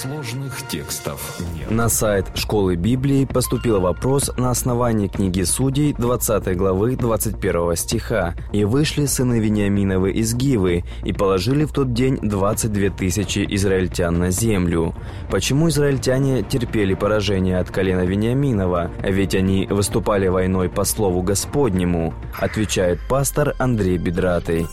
[0.00, 1.72] Сложных текстов нет.
[1.72, 8.36] На сайт Школы Библии поступил вопрос на основании книги Судей 20 главы 21 стиха.
[8.52, 14.30] «И вышли сыны Вениаминовы из Гивы, и положили в тот день 22 тысячи израильтян на
[14.30, 14.94] землю».
[15.32, 18.92] Почему израильтяне терпели поражение от колена Вениаминова?
[19.02, 24.68] Ведь они выступали войной по слову Господнему, отвечает пастор Андрей Бедратый.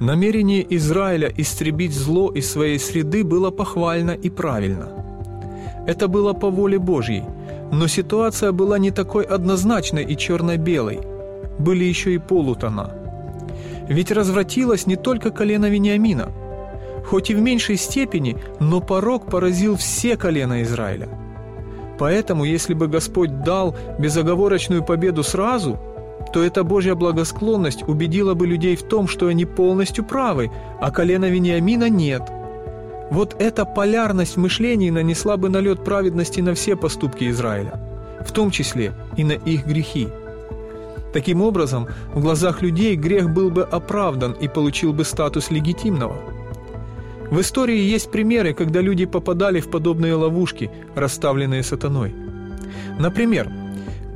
[0.00, 4.88] Намерение Израиля истребить зло из своей среды было похвально и правильно.
[5.86, 7.22] Это было по воле Божьей,
[7.70, 11.00] но ситуация была не такой однозначной и черно-белой.
[11.58, 12.92] Были еще и полутона.
[13.88, 16.32] Ведь развратилось не только колено Вениамина.
[17.06, 21.08] Хоть и в меньшей степени, но порог поразил все колена Израиля.
[21.98, 25.78] Поэтому, если бы Господь дал безоговорочную победу сразу–
[26.32, 31.26] то эта Божья благосклонность убедила бы людей в том, что они полностью правы, а колена
[31.26, 32.22] Вениамина нет.
[33.10, 37.80] Вот эта полярность мышлений нанесла бы налет праведности на все поступки Израиля,
[38.26, 40.08] в том числе и на их грехи.
[41.12, 46.16] Таким образом, в глазах людей грех был бы оправдан и получил бы статус легитимного.
[47.30, 52.14] В истории есть примеры, когда люди попадали в подобные ловушки, расставленные сатаной.
[52.98, 53.48] Например,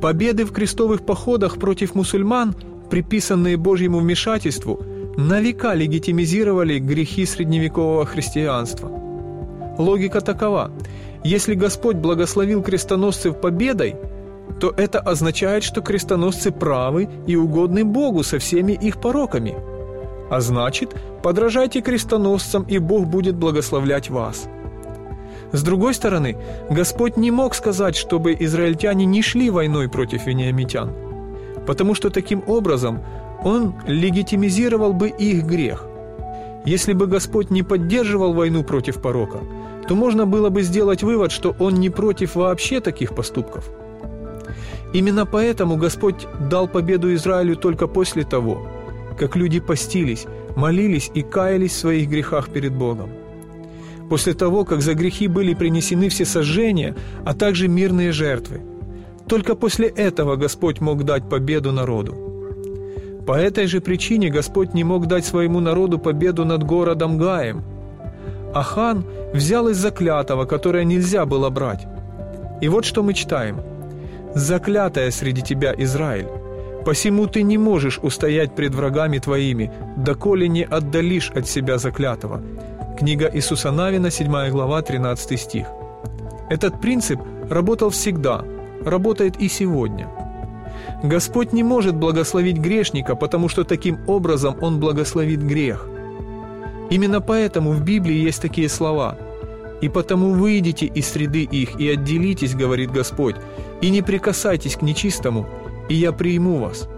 [0.01, 2.55] Победы в крестовых походах против мусульман,
[2.89, 4.81] приписанные Божьему вмешательству,
[5.17, 8.89] на века легитимизировали грехи средневекового христианства.
[9.77, 10.71] Логика такова.
[11.25, 13.95] Если Господь благословил крестоносцев победой,
[14.61, 19.55] то это означает, что крестоносцы правы и угодны Богу со всеми их пороками.
[20.29, 24.47] А значит, подражайте крестоносцам, и Бог будет благословлять вас–
[25.51, 26.37] с другой стороны,
[26.69, 30.93] Господь не мог сказать, чтобы израильтяне не шли войной против вениамитян,
[31.65, 32.99] потому что таким образом
[33.43, 35.85] Он легитимизировал бы их грех.
[36.65, 39.39] Если бы Господь не поддерживал войну против порока,
[39.87, 43.71] то можно было бы сделать вывод, что Он не против вообще таких поступков.
[44.93, 48.67] Именно поэтому Господь дал победу Израилю только после того,
[49.17, 50.25] как люди постились,
[50.55, 53.09] молились и каялись в своих грехах перед Богом
[54.09, 58.61] после того, как за грехи были принесены все сожжения, а также мирные жертвы.
[59.27, 62.15] Только после этого Господь мог дать победу народу.
[63.27, 67.63] По этой же причине Господь не мог дать своему народу победу над городом Гаем.
[68.53, 71.85] Ахан взял из заклятого, которое нельзя было брать.
[72.61, 73.57] И вот что мы читаем.
[74.35, 76.27] «Заклятая среди тебя, Израиль,
[76.85, 82.41] посему ты не можешь устоять пред врагами твоими, доколе не отдалишь от себя заклятого,
[82.99, 85.67] Книга Иисуса Навина, 7 глава, 13 стих.
[86.49, 88.43] Этот принцип работал всегда,
[88.83, 90.09] работает и сегодня.
[91.01, 95.87] Господь не может благословить грешника, потому что таким образом Он благословит грех.
[96.89, 99.17] Именно поэтому в Библии есть такие слова
[99.79, 103.37] «И потому выйдите из среды их и отделитесь, говорит Господь,
[103.79, 105.47] и не прикасайтесь к нечистому,
[105.87, 106.89] и я приму вас,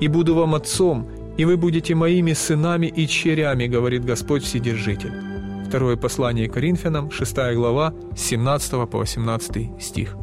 [0.00, 5.33] и буду вам отцом, и вы будете моими сынами и черями, говорит Господь Вседержитель».
[5.68, 10.16] Второе послание Коринфянам, 6 глава, с 17 по 18 стих.